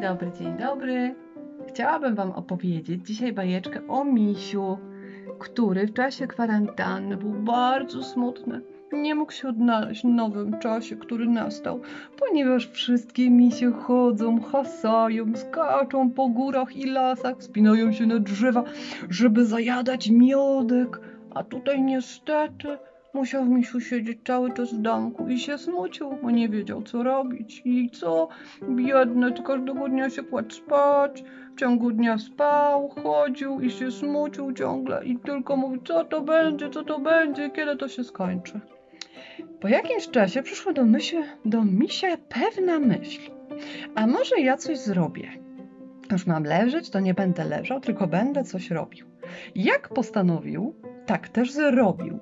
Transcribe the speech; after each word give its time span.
dobry, 0.00 0.32
dzień 0.38 0.56
dobry. 0.56 1.14
Chciałabym 1.68 2.14
Wam 2.14 2.30
opowiedzieć 2.30 3.06
dzisiaj 3.06 3.32
bajeczkę 3.32 3.88
o 3.88 4.04
misiu, 4.04 4.78
który 5.38 5.86
w 5.86 5.92
czasie 5.92 6.26
kwarantanny 6.26 7.16
był 7.16 7.30
bardzo 7.32 8.02
smutny. 8.02 8.60
Nie 8.92 9.14
mógł 9.14 9.32
się 9.32 9.48
odnaleźć 9.48 10.02
w 10.02 10.08
nowym 10.08 10.58
czasie, 10.58 10.96
który 10.96 11.26
nastał, 11.26 11.80
ponieważ 12.18 12.70
wszystkie 12.70 13.30
misie 13.30 13.72
chodzą, 13.72 14.40
hasają, 14.40 15.36
skaczą 15.36 16.10
po 16.10 16.28
górach 16.28 16.76
i 16.76 16.90
lasach, 16.90 17.38
wspinają 17.38 17.92
się 17.92 18.06
na 18.06 18.18
drzewa, 18.18 18.64
żeby 19.10 19.46
zajadać 19.46 20.10
miodek. 20.10 21.00
A 21.34 21.44
tutaj 21.44 21.82
niestety 21.82 22.78
musiał 23.16 23.44
misiu 23.44 23.80
siedzieć 23.80 24.18
cały 24.24 24.52
czas 24.52 24.74
w 24.74 24.78
domku 24.78 25.28
i 25.28 25.38
się 25.38 25.58
smucił, 25.58 26.18
bo 26.22 26.30
nie 26.30 26.48
wiedział 26.48 26.82
co 26.82 27.02
robić. 27.02 27.62
I 27.64 27.90
co? 27.90 28.28
Biedny, 28.68 29.32
to 29.32 29.42
każdego 29.42 29.88
dnia 29.88 30.10
się 30.10 30.22
kładł 30.22 30.54
spać, 30.54 31.24
w 31.56 31.60
ciągu 31.60 31.90
dnia 31.90 32.18
spał, 32.18 32.88
chodził 32.88 33.60
i 33.60 33.70
się 33.70 33.90
smucił 33.90 34.52
ciągle 34.52 35.04
i 35.04 35.18
tylko 35.18 35.56
mówił, 35.56 35.82
co 35.82 36.04
to 36.04 36.20
będzie, 36.20 36.70
co 36.70 36.84
to 36.84 36.98
będzie, 36.98 37.50
kiedy 37.50 37.76
to 37.76 37.88
się 37.88 38.04
skończy. 38.04 38.60
Po 39.60 39.68
jakimś 39.68 40.08
czasie 40.08 40.42
przyszła 40.42 40.72
do, 40.72 40.84
myśl, 40.84 41.16
do 41.44 41.64
misia 41.64 42.16
pewna 42.28 42.78
myśl. 42.78 43.20
A 43.94 44.06
może 44.06 44.40
ja 44.40 44.56
coś 44.56 44.78
zrobię? 44.78 45.28
Już 46.12 46.26
mam 46.26 46.44
leżeć, 46.44 46.90
to 46.90 47.00
nie 47.00 47.14
będę 47.14 47.44
leżał, 47.44 47.80
tylko 47.80 48.06
będę 48.06 48.44
coś 48.44 48.70
robił. 48.70 49.06
Jak 49.54 49.88
postanowił, 49.88 50.74
tak 51.06 51.28
też 51.28 51.52
zrobił. 51.52 52.18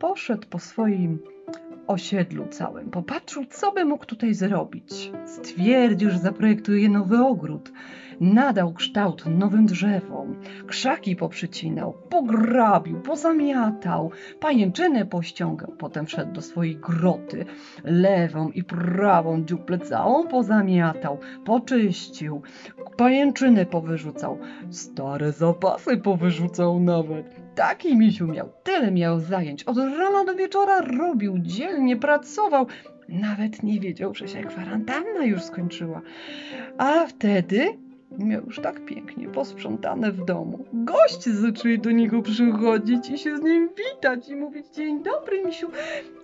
Poszedł 0.00 0.46
po 0.50 0.58
swoim 0.58 1.18
osiedlu 1.86 2.46
całym, 2.46 2.90
popatrzył, 2.90 3.44
co 3.50 3.72
by 3.72 3.84
mógł 3.84 4.06
tutaj 4.06 4.34
zrobić. 4.34 5.12
Stwierdził, 5.26 6.10
że 6.10 6.18
zaprojektuje 6.18 6.88
nowy 6.88 7.18
ogród. 7.18 7.72
Nadał 8.20 8.72
kształt 8.72 9.24
nowym 9.26 9.66
drzewom, 9.66 10.40
krzaki 10.66 11.16
poprzycinał, 11.16 11.94
pograbił, 12.10 13.00
pozamiatał, 13.00 14.10
pajęczynę 14.40 15.06
pościągał. 15.06 15.72
Potem 15.78 16.06
wszedł 16.06 16.32
do 16.32 16.42
swojej 16.42 16.76
groty, 16.76 17.44
lewą 17.84 18.48
i 18.48 18.64
prawą 18.64 19.44
dziuplę 19.44 19.78
całą 19.78 20.28
pozamiatał, 20.28 21.18
poczyścił, 21.44 22.42
pajęczyny 22.96 23.66
powyrzucał, 23.66 24.38
stare 24.70 25.32
zapasy 25.32 25.96
powyrzucał 25.96 26.80
nawet. 26.80 27.43
Taki 27.54 27.96
misiu 27.96 28.26
miał, 28.26 28.52
tyle 28.62 28.90
miał 28.90 29.20
zajęć. 29.20 29.64
Od 29.64 29.76
rana 29.76 30.24
do 30.24 30.34
wieczora 30.34 30.80
robił, 30.80 31.38
dzielnie 31.38 31.96
pracował. 31.96 32.66
Nawet 33.08 33.62
nie 33.62 33.80
wiedział, 33.80 34.14
że 34.14 34.28
się 34.28 34.42
kwarantanna 34.42 35.24
już 35.24 35.42
skończyła. 35.42 36.02
A 36.78 37.06
wtedy 37.06 37.78
miał 38.18 38.42
już 38.44 38.60
tak 38.60 38.84
pięknie 38.84 39.28
posprzątane 39.28 40.12
w 40.12 40.24
domu. 40.24 40.64
Goście 40.72 41.30
zaczęli 41.30 41.78
do 41.78 41.90
niego 41.90 42.22
przychodzić 42.22 43.10
i 43.10 43.18
się 43.18 43.36
z 43.36 43.42
nim 43.42 43.68
witać 43.68 44.28
i 44.28 44.36
mówić: 44.36 44.66
Dzień 44.74 45.02
dobry, 45.02 45.44
misiu, 45.44 45.68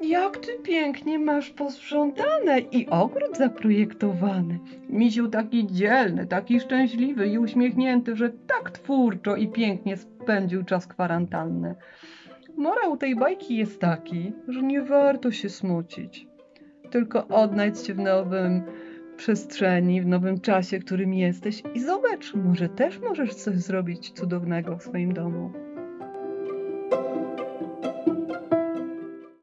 jak 0.02 0.36
ty 0.36 0.52
pięknie 0.62 1.18
masz 1.18 1.50
posprzątane 1.50 2.60
i 2.60 2.88
ogród 2.88 3.36
zaprojektowany. 3.36 4.58
Misiu 4.88 5.28
taki 5.28 5.66
dzielny, 5.66 6.26
taki 6.26 6.60
szczęśliwy 6.60 7.26
i 7.26 7.38
uśmiechnięty, 7.38 8.16
że 8.16 8.30
tak 8.30 8.70
twórczo 8.70 9.36
i 9.36 9.48
pięknie 9.48 9.96
spędził 9.96 10.64
czas 10.64 10.86
kwarantanny. 10.86 11.74
Morał 12.56 12.96
tej 12.96 13.16
bajki 13.16 13.56
jest 13.56 13.80
taki, 13.80 14.32
że 14.48 14.62
nie 14.62 14.82
warto 14.82 15.30
się 15.30 15.48
smucić, 15.48 16.26
tylko 16.90 17.28
odnajdź 17.28 17.86
się 17.86 17.94
w 17.94 17.98
nowym 17.98 18.62
przestrzeni, 19.20 20.02
w 20.02 20.06
nowym 20.06 20.40
czasie, 20.40 20.78
którym 20.78 21.14
jesteś 21.14 21.62
i 21.74 21.80
zobacz, 21.80 22.34
może 22.34 22.68
też 22.68 22.98
możesz 22.98 23.34
coś 23.34 23.56
zrobić 23.56 24.10
cudownego 24.10 24.76
w 24.76 24.82
swoim 24.82 25.14
domu. 25.14 25.52